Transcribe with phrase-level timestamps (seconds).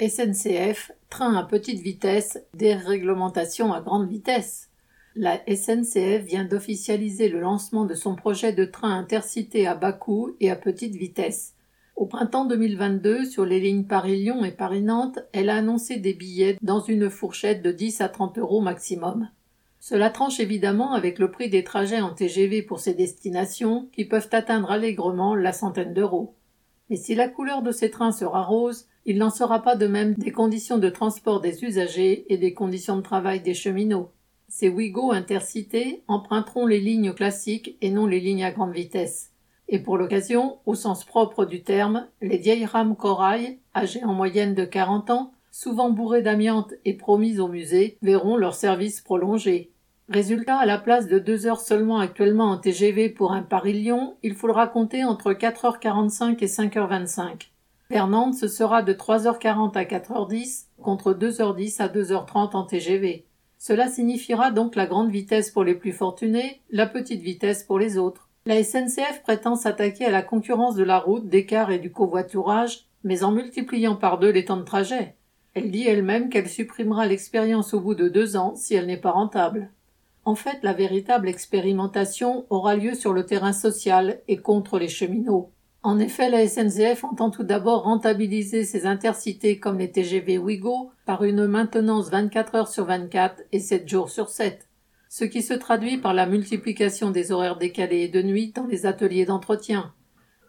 [0.00, 4.70] SNCF, train à petite vitesse, déréglementation à grande vitesse.
[5.14, 10.34] La SNCF vient d'officialiser le lancement de son projet de train intercité à bas coût
[10.40, 11.54] et à petite vitesse.
[11.96, 16.80] Au printemps 2022, sur les lignes Paris-Lyon et Paris-Nantes, elle a annoncé des billets dans
[16.80, 19.28] une fourchette de 10 à 30 euros maximum.
[19.80, 24.30] Cela tranche évidemment avec le prix des trajets en TGV pour ces destinations qui peuvent
[24.32, 26.36] atteindre allègrement la centaine d'euros.
[26.88, 30.14] Mais si la couleur de ces trains sera rose, il n'en sera pas de même
[30.14, 34.12] des conditions de transport des usagers et des conditions de travail des cheminots.
[34.46, 39.32] Ces Ouigo intercités emprunteront les lignes classiques et non les lignes à grande vitesse.
[39.66, 44.54] Et pour l'occasion, au sens propre du terme, les vieilles rames corail, âgées en moyenne
[44.54, 49.72] de 40 ans, souvent bourrées d'amiante et promises au musée, verront leur service prolongé.
[50.08, 54.36] Résultat, à la place de deux heures seulement actuellement en TGV pour un Paris-Lyon, il
[54.36, 57.50] faudra compter entre 4h45 et 5h25.
[57.90, 63.26] Nantes, ce sera de 3h40 à 4h10 contre 2h10 à 2h30 en TGV.
[63.58, 67.98] Cela signifiera donc la grande vitesse pour les plus fortunés, la petite vitesse pour les
[67.98, 68.28] autres.
[68.46, 72.86] La SNCF prétend s'attaquer à la concurrence de la route, des cars et du covoiturage,
[73.04, 75.16] mais en multipliant par deux les temps de trajet.
[75.54, 79.10] Elle dit elle-même qu'elle supprimera l'expérience au bout de deux ans si elle n'est pas
[79.10, 79.70] rentable.
[80.24, 85.50] En fait, la véritable expérimentation aura lieu sur le terrain social et contre les cheminots.
[85.82, 91.24] En effet, la SNCF entend tout d'abord rentabiliser ses intercités comme les TGV Ouigo par
[91.24, 94.68] une maintenance 24 heures sur 24 et 7 jours sur 7,
[95.08, 98.84] ce qui se traduit par la multiplication des horaires décalés et de nuit dans les
[98.84, 99.94] ateliers d'entretien.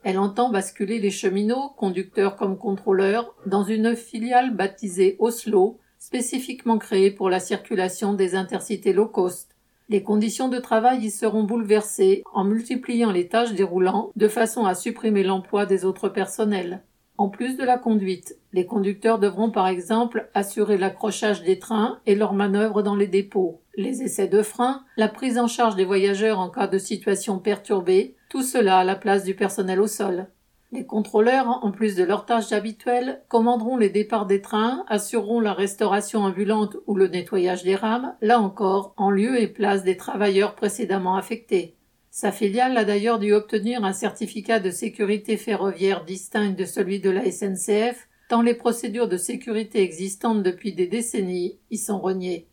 [0.03, 7.11] Elle entend basculer les cheminots, conducteurs comme contrôleurs, dans une filiale baptisée Oslo, spécifiquement créée
[7.11, 9.50] pour la circulation des intercités low cost.
[9.91, 14.73] Les conditions de travail y seront bouleversées en multipliant les tâches déroulant de façon à
[14.73, 16.81] supprimer l'emploi des autres personnels.
[17.17, 22.15] En plus de la conduite, les conducteurs devront par exemple assurer l'accrochage des trains et
[22.15, 26.39] leurs manœuvres dans les dépôts, les essais de frein, la prise en charge des voyageurs
[26.39, 30.27] en cas de situation perturbée, tout cela à la place du personnel au sol.
[30.73, 35.53] Les contrôleurs, en plus de leurs tâches habituelles, commanderont les départs des trains, assureront la
[35.53, 40.55] restauration ambulante ou le nettoyage des rames, là encore, en lieu et place des travailleurs
[40.55, 41.75] précédemment affectés.
[42.09, 47.09] Sa filiale a d'ailleurs dû obtenir un certificat de sécurité ferroviaire distinct de celui de
[47.09, 52.47] la SNCF, tant les procédures de sécurité existantes depuis des décennies y sont reniées.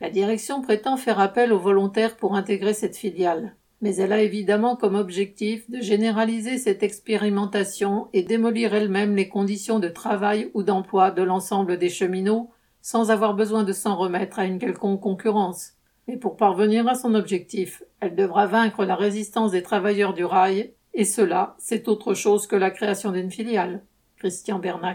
[0.00, 4.76] La direction prétend faire appel aux volontaires pour intégrer cette filiale mais elle a évidemment
[4.76, 11.10] comme objectif de généraliser cette expérimentation et démolir elle-même les conditions de travail ou d'emploi
[11.10, 12.50] de l'ensemble des cheminots
[12.80, 15.72] sans avoir besoin de s'en remettre à une quelconque concurrence.
[16.06, 20.72] Mais pour parvenir à son objectif, elle devra vaincre la résistance des travailleurs du rail,
[20.94, 23.82] et cela, c'est autre chose que la création d'une filiale.
[24.16, 24.94] Christian Bernac.